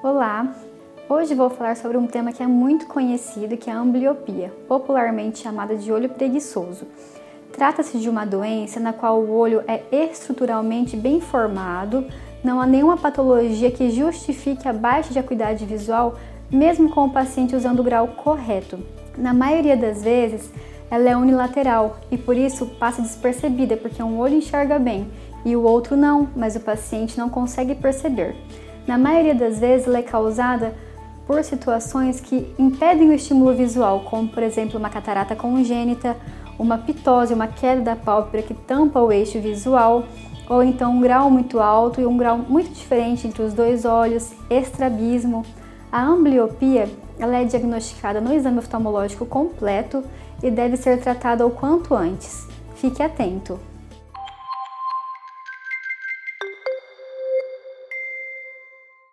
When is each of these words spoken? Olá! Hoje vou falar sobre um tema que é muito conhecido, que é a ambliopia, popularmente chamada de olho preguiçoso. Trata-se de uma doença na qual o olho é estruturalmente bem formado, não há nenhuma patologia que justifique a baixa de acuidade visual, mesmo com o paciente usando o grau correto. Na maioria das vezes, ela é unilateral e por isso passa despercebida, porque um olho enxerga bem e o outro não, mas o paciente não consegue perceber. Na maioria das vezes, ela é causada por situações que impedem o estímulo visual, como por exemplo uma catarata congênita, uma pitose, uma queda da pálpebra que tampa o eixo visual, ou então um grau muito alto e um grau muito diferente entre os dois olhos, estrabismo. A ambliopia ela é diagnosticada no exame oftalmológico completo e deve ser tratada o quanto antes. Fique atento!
Olá! 0.00 0.54
Hoje 1.08 1.34
vou 1.34 1.50
falar 1.50 1.76
sobre 1.76 1.96
um 1.96 2.06
tema 2.06 2.30
que 2.30 2.40
é 2.40 2.46
muito 2.46 2.86
conhecido, 2.86 3.56
que 3.56 3.68
é 3.68 3.72
a 3.72 3.80
ambliopia, 3.80 4.52
popularmente 4.68 5.40
chamada 5.40 5.74
de 5.74 5.90
olho 5.90 6.08
preguiçoso. 6.08 6.86
Trata-se 7.50 7.98
de 7.98 8.08
uma 8.08 8.24
doença 8.24 8.78
na 8.78 8.92
qual 8.92 9.18
o 9.18 9.36
olho 9.36 9.60
é 9.66 9.82
estruturalmente 9.90 10.96
bem 10.96 11.20
formado, 11.20 12.06
não 12.44 12.60
há 12.60 12.66
nenhuma 12.66 12.96
patologia 12.96 13.72
que 13.72 13.90
justifique 13.90 14.68
a 14.68 14.72
baixa 14.72 15.12
de 15.12 15.18
acuidade 15.18 15.64
visual, 15.64 16.14
mesmo 16.48 16.90
com 16.90 17.06
o 17.06 17.10
paciente 17.10 17.56
usando 17.56 17.80
o 17.80 17.84
grau 17.84 18.06
correto. 18.06 18.78
Na 19.16 19.34
maioria 19.34 19.76
das 19.76 20.00
vezes, 20.04 20.48
ela 20.88 21.10
é 21.10 21.16
unilateral 21.16 21.98
e 22.08 22.16
por 22.16 22.36
isso 22.36 22.66
passa 22.78 23.02
despercebida, 23.02 23.76
porque 23.76 24.00
um 24.00 24.20
olho 24.20 24.36
enxerga 24.36 24.78
bem 24.78 25.10
e 25.44 25.56
o 25.56 25.64
outro 25.64 25.96
não, 25.96 26.28
mas 26.36 26.54
o 26.54 26.60
paciente 26.60 27.18
não 27.18 27.28
consegue 27.28 27.74
perceber. 27.74 28.36
Na 28.88 28.96
maioria 28.96 29.34
das 29.34 29.58
vezes, 29.58 29.86
ela 29.86 29.98
é 29.98 30.02
causada 30.02 30.74
por 31.26 31.44
situações 31.44 32.20
que 32.20 32.54
impedem 32.58 33.10
o 33.10 33.12
estímulo 33.12 33.54
visual, 33.54 34.00
como 34.08 34.26
por 34.28 34.42
exemplo 34.42 34.78
uma 34.78 34.88
catarata 34.88 35.36
congênita, 35.36 36.16
uma 36.58 36.78
pitose, 36.78 37.34
uma 37.34 37.46
queda 37.46 37.82
da 37.82 37.94
pálpebra 37.94 38.40
que 38.40 38.54
tampa 38.54 38.98
o 38.98 39.12
eixo 39.12 39.38
visual, 39.40 40.04
ou 40.48 40.62
então 40.62 40.96
um 40.96 41.02
grau 41.02 41.30
muito 41.30 41.60
alto 41.60 42.00
e 42.00 42.06
um 42.06 42.16
grau 42.16 42.38
muito 42.38 42.70
diferente 42.70 43.26
entre 43.26 43.42
os 43.42 43.52
dois 43.52 43.84
olhos, 43.84 44.32
estrabismo. 44.48 45.44
A 45.92 46.02
ambliopia 46.02 46.88
ela 47.18 47.36
é 47.36 47.44
diagnosticada 47.44 48.22
no 48.22 48.32
exame 48.32 48.58
oftalmológico 48.58 49.26
completo 49.26 50.02
e 50.42 50.50
deve 50.50 50.78
ser 50.78 50.98
tratada 50.98 51.46
o 51.46 51.50
quanto 51.50 51.94
antes. 51.94 52.48
Fique 52.76 53.02
atento! 53.02 53.60